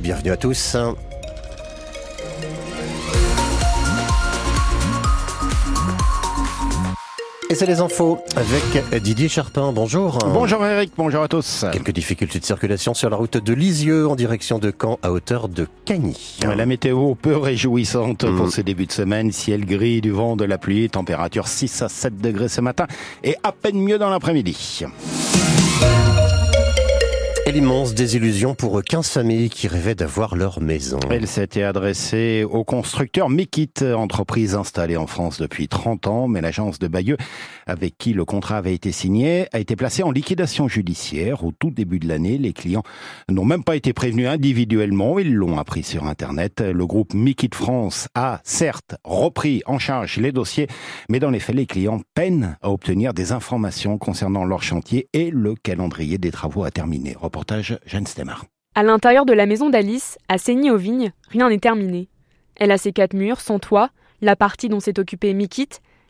[0.00, 0.76] Bienvenue à tous.
[7.48, 9.70] Et c'est les infos avec Didier Charpin.
[9.72, 10.18] Bonjour.
[10.32, 11.64] Bonjour Eric, bonjour à tous.
[11.70, 15.48] Quelques difficultés de circulation sur la route de Lisieux en direction de Caen à hauteur
[15.48, 16.40] de Cagny.
[16.42, 18.50] La météo peu réjouissante pour mm.
[18.50, 19.30] ce début de semaine.
[19.30, 22.88] Ciel gris, du vent, de la pluie, température 6 à 7 degrés ce matin
[23.22, 24.86] et à peine mieux dans l'après-midi.
[27.48, 31.00] Et l'immense désillusion pour 15 familles qui rêvaient d'avoir leur maison.
[31.10, 36.78] Elle s'était adressée au constructeur Mikit, entreprise installée en France depuis 30 ans, mais l'agence
[36.78, 37.16] de Bayeux,
[37.66, 41.42] avec qui le contrat avait été signé, a été placée en liquidation judiciaire.
[41.42, 42.82] Au tout début de l'année, les clients
[43.30, 46.60] n'ont même pas été prévenus individuellement, ils l'ont appris sur Internet.
[46.60, 50.66] Le groupe Mikit France a certes repris en charge les dossiers,
[51.08, 55.30] mais dans les faits, les clients peinent à obtenir des informations concernant leur chantier et
[55.30, 57.16] le calendrier des travaux à terminer.
[57.86, 58.06] Jeanne
[58.74, 62.08] À l'intérieur de la maison d'Alice, à Seigny-aux-Vignes, rien n'est terminé.
[62.56, 63.90] Elle a ses quatre murs, son toit,
[64.20, 65.68] la partie dont s'est occupée Mikit,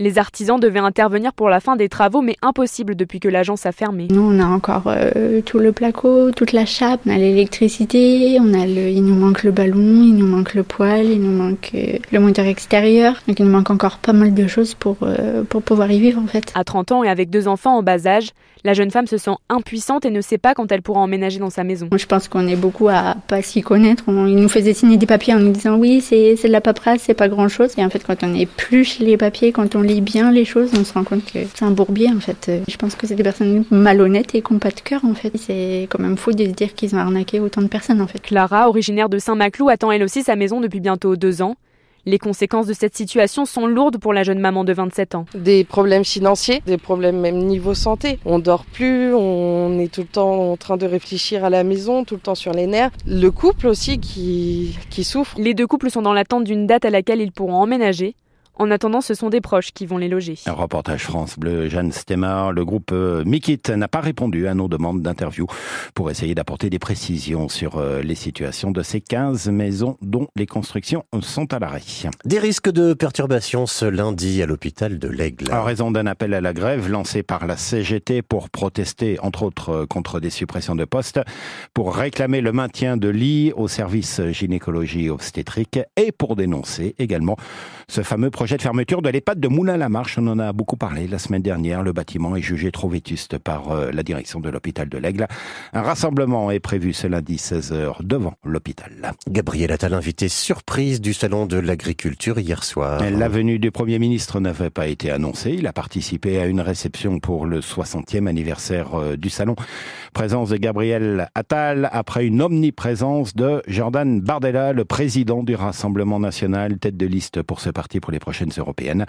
[0.00, 3.72] les artisans devaient intervenir pour la fin des travaux, mais impossible depuis que l'agence a
[3.72, 4.08] fermé.
[4.10, 8.54] Nous, on a encore euh, tout le placo, toute la chape, on a l'électricité, on
[8.54, 11.72] a le, il nous manque le ballon, il nous manque le poêle, il nous manque
[11.74, 13.22] euh, le moteur extérieur.
[13.28, 16.20] Donc il nous manque encore pas mal de choses pour, euh, pour pouvoir y vivre
[16.20, 16.50] en fait.
[16.54, 18.30] À 30 ans et avec deux enfants en bas âge,
[18.64, 21.50] la jeune femme se sent impuissante et ne sait pas quand elle pourra emménager dans
[21.50, 21.88] sa maison.
[21.96, 24.04] Je pense qu'on est beaucoup à pas s'y connaître.
[24.06, 27.02] On, ils nous faisaient signer des papiers en nous disant oui, c'est de la paperasse,
[27.02, 27.72] c'est pas grand chose.
[27.78, 30.84] Et en fait, quand on épluche les papiers, quand on lit bien les choses, on
[30.84, 32.50] se rend compte que c'est un bourbier en fait.
[32.68, 35.32] Je pense que c'est des personnes malhonnêtes et qui n'ont pas de cœur en fait.
[35.36, 38.20] C'est quand même fou de se dire qu'ils ont arnaqué autant de personnes en fait.
[38.20, 41.56] Clara, originaire de Saint-Maclou, attend elle aussi sa maison depuis bientôt deux ans.
[42.06, 45.26] Les conséquences de cette situation sont lourdes pour la jeune maman de 27 ans.
[45.34, 48.18] Des problèmes financiers, des problèmes même niveau santé.
[48.24, 52.04] On dort plus, on est tout le temps en train de réfléchir à la maison,
[52.04, 52.90] tout le temps sur les nerfs.
[53.06, 55.36] Le couple aussi qui, qui souffre.
[55.38, 58.14] Les deux couples sont dans l'attente d'une date à laquelle ils pourront emménager.
[58.60, 60.34] En attendant, ce sont des proches qui vont les loger.
[60.44, 62.50] Un reportage France Bleu, Jeanne Stemmer.
[62.54, 65.46] Le groupe euh, Mikit n'a pas répondu à nos demandes d'interview
[65.94, 70.44] pour essayer d'apporter des précisions sur euh, les situations de ces 15 maisons dont les
[70.44, 71.80] constructions sont à l'arrêt.
[72.26, 75.50] Des risques de perturbation ce lundi à l'hôpital de l'Aigle.
[75.54, 79.70] En raison d'un appel à la grève lancé par la CGT pour protester, entre autres,
[79.70, 81.18] euh, contre des suppressions de postes,
[81.72, 87.38] pour réclamer le maintien de lits au service gynécologie obstétrique et pour dénoncer également
[87.88, 90.18] ce fameux projet de fermeture de l'EHPAD de Moulin-la-Marche.
[90.18, 91.82] On en a beaucoup parlé la semaine dernière.
[91.82, 95.26] Le bâtiment est jugé trop vétuste par euh, la direction de l'hôpital de l'Aigle.
[95.72, 99.12] Un rassemblement est prévu ce lundi 16h devant l'hôpital.
[99.28, 103.00] Gabriel Attal, invité surprise du Salon de l'Agriculture hier soir.
[103.10, 105.54] La venue du Premier ministre n'avait pas été annoncée.
[105.58, 109.54] Il a participé à une réception pour le 60e anniversaire euh, du Salon.
[110.12, 116.78] Présence de Gabriel Attal après une omniprésence de Jordan Bardella, le président du Rassemblement national,
[116.78, 119.06] tête de liste pour ce parti pour les prochaines européennes.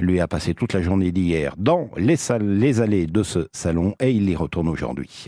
[0.00, 3.94] Lui a passé toute la journée d'hier dans les, salles, les allées de ce salon
[4.00, 5.26] et il y retourne aujourd'hui.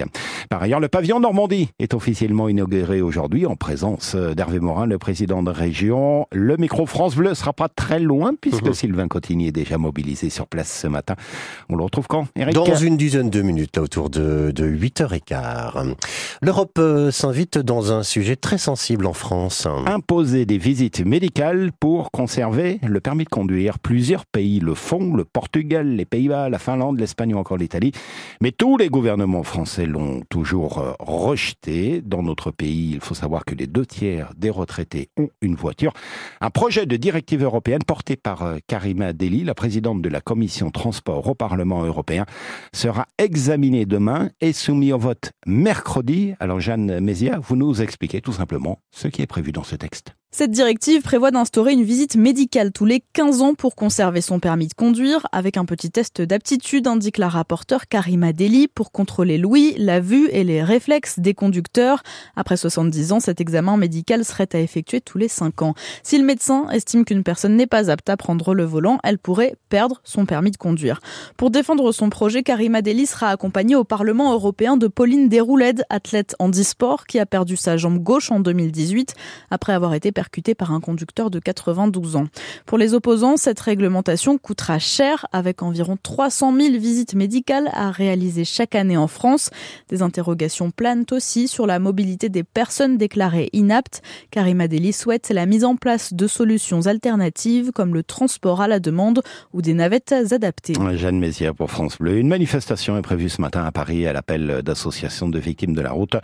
[0.48, 5.42] Par ailleurs, le pavillon Normandie est officiellement inauguré aujourd'hui en présence d'Hervé Morin, le président
[5.42, 6.26] de région.
[6.32, 8.74] Le micro France Bleu sera pas très loin puisque mhm.
[8.74, 11.14] Sylvain Cotigny est déjà mobilisé sur place ce matin.
[11.68, 15.94] On le retrouve quand, Eric Dans une dizaine de minutes, là, autour de, de 8h15.
[16.42, 19.66] L'Europe euh, s'invite dans un sujet très sensible en France.
[19.86, 23.28] Imposer des visites médicales pour conserver le permis de
[23.82, 27.90] Plusieurs pays le font, le Portugal, les Pays-Bas, la Finlande, l'Espagne ou encore l'Italie.
[28.40, 32.00] Mais tous les gouvernements français l'ont toujours euh, rejeté.
[32.00, 35.92] Dans notre pays, il faut savoir que les deux tiers des retraités ont une voiture.
[36.40, 40.70] Un projet de directive européenne porté par euh, Karima Deli, la présidente de la commission
[40.70, 42.26] transport au Parlement européen,
[42.72, 46.34] sera examiné demain et soumis au vote mercredi.
[46.38, 50.14] Alors Jeanne Mézia, vous nous expliquez tout simplement ce qui est prévu dans ce texte.
[50.36, 54.66] Cette directive prévoit d'instaurer une visite médicale tous les 15 ans pour conserver son permis
[54.66, 59.76] de conduire, avec un petit test d'aptitude, indique la rapporteure Karima Deli, pour contrôler l'ouïe,
[59.78, 62.02] la vue et les réflexes des conducteurs.
[62.34, 65.74] Après 70 ans, cet examen médical serait à effectuer tous les 5 ans.
[66.02, 69.54] Si le médecin estime qu'une personne n'est pas apte à prendre le volant, elle pourrait
[69.68, 70.98] perdre son permis de conduire.
[71.36, 76.34] Pour défendre son projet, Karima Deli sera accompagnée au Parlement européen de Pauline Déroulède, athlète
[76.40, 79.14] handisport, qui a perdu sa jambe gauche en 2018
[79.52, 82.24] après avoir été percuté par un conducteur de 92 ans.
[82.64, 88.46] Pour les opposants, cette réglementation coûtera cher avec environ 300 000 visites médicales à réaliser
[88.46, 89.50] chaque année en France.
[89.90, 94.00] Des interrogations planent aussi sur la mobilité des personnes déclarées inaptes.
[94.30, 98.80] Karima Deli souhaite la mise en place de solutions alternatives comme le transport à la
[98.80, 99.20] demande
[99.52, 100.72] ou des navettes adaptées.
[100.94, 102.16] Jeanne Mézières pour France Bleu.
[102.16, 105.92] Une manifestation est prévue ce matin à Paris à l'appel d'associations de victimes de la
[105.92, 106.16] route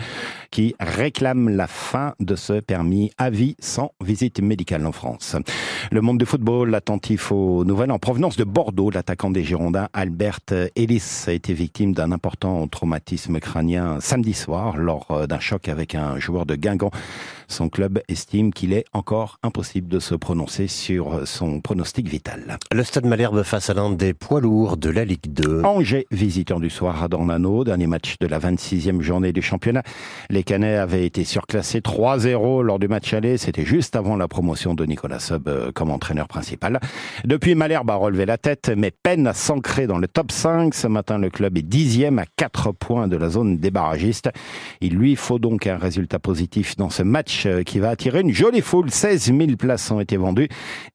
[0.51, 5.37] qui réclament la fin de ce permis à vie sans visite médicale en France.
[5.91, 10.41] Le monde du football attentif aux nouvelles en provenance de Bordeaux, l'attaquant des Girondins Albert
[10.77, 16.19] Ellis a été victime d'un important traumatisme crânien samedi soir lors d'un choc avec un
[16.19, 16.91] joueur de Guingamp.
[17.51, 22.59] Son club estime qu'il est encore impossible de se prononcer sur son pronostic vital.
[22.73, 25.63] Le Stade Malherbe face à l'un des poids lourds de la Ligue 2.
[25.65, 29.83] Angers, visiteur du soir à Dornano, dernier match de la 26e journée du championnat.
[30.31, 33.37] Les Canets avaient été surclassés 3-0 lors du match aller.
[33.37, 36.79] C'était juste avant la promotion de Nicolas Sub euh, comme entraîneur principal.
[37.25, 40.73] Depuis, Malherbe a relevé la tête, mais peine à s'ancrer dans le top 5.
[40.73, 44.31] Ce matin, le club est dixième à 4 points de la zone des barragistes.
[44.81, 48.33] Il lui faut donc un résultat positif dans ce match euh, qui va attirer une
[48.33, 48.91] jolie foule.
[48.91, 50.49] 16 000 places ont été vendues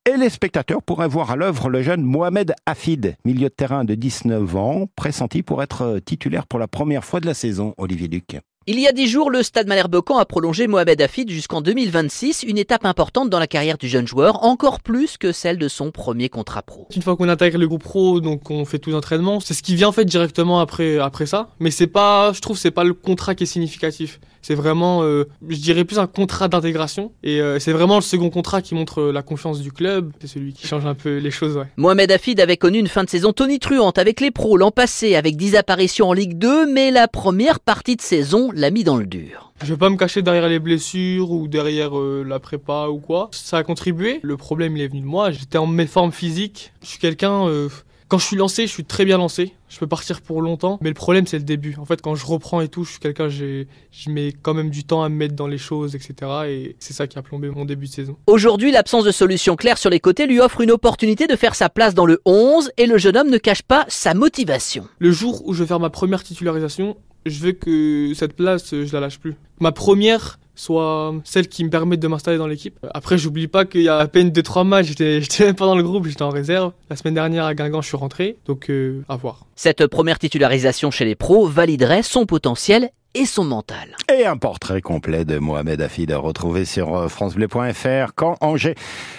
[0.06, 3.96] et les spectateurs pourraient voir à l'œuvre le jeune Mohamed Hafid, milieu de terrain de
[3.96, 8.08] 19 ans, pressenti pour être euh, titulaire pour la première fois de la saison, Olivier
[8.08, 8.38] Duc.
[8.68, 12.58] Il y a dix jours, le Stade Malherbe-Caen a prolongé Mohamed Hafid jusqu'en 2026, une
[12.58, 16.30] étape importante dans la carrière du jeune joueur, encore plus que celle de son premier
[16.30, 16.88] contrat pro.
[16.96, 19.76] Une fois qu'on intègre le groupe pro, donc on fait tout l'entraînement, c'est ce qui
[19.76, 22.96] vient en fait directement après après ça, mais c'est pas, je trouve, c'est pas le
[22.96, 24.20] contrat qui est significatif.
[24.46, 27.12] C'est vraiment, euh, je dirais plus un contrat d'intégration.
[27.24, 30.12] Et euh, c'est vraiment le second contrat qui montre euh, la confiance du club.
[30.22, 31.58] C'est celui qui change un peu les choses.
[31.58, 31.66] Ouais.
[31.78, 35.36] Mohamed Hafid avait connu une fin de saison tonitruante avec les pros l'an passé, avec
[35.36, 39.06] 10 apparitions en Ligue 2, mais la première partie de saison l'a mis dans le
[39.06, 39.52] dur.
[39.62, 43.30] Je vais pas me cacher derrière les blessures ou derrière euh, la prépa ou quoi.
[43.32, 44.20] Ça a contribué.
[44.24, 45.32] Le problème, il est venu de moi.
[45.32, 46.72] J'étais en méforme physique.
[46.82, 47.48] Je suis quelqu'un.
[47.48, 47.70] Euh,
[48.08, 49.54] quand je suis lancé, je suis très bien lancé.
[49.68, 50.78] Je peux partir pour longtemps.
[50.82, 51.76] Mais le problème, c'est le début.
[51.80, 53.66] En fait, quand je reprends et tout, je suis quelqu'un, je
[54.08, 56.14] mets quand même du temps à me mettre dans les choses, etc.
[56.48, 58.16] Et c'est ça qui a plombé mon début de saison.
[58.28, 61.68] Aujourd'hui, l'absence de solution claire sur les côtés lui offre une opportunité de faire sa
[61.68, 64.88] place dans le 11 et le jeune homme ne cache pas sa motivation.
[65.00, 68.94] Le jour où je vais faire ma première titularisation, je veux que cette place, je
[68.94, 69.36] la lâche plus.
[69.60, 72.78] Ma première, soit celle qui me permet de m'installer dans l'équipe.
[72.94, 75.76] Après, j'oublie pas qu'il y a à peine 2-3 matchs, j'étais, j'étais même pas dans
[75.76, 76.72] le groupe, j'étais en réserve.
[76.90, 79.46] La semaine dernière à Guingamp, je suis rentré, donc euh, à voir.
[79.56, 83.96] Cette première titularisation chez les pros validerait son potentiel et son mental.
[84.14, 88.14] Et un portrait complet de Mohamed Hafid à retrouver sur francebleu.fr.
[88.14, 88.76] Quand Angers,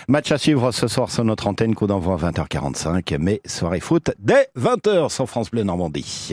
[0.06, 4.48] match à suivre ce soir sur notre antenne, coup d'envoi 20h45, mais soirée foot dès
[4.58, 6.24] 20h sur France Bleu Normandie.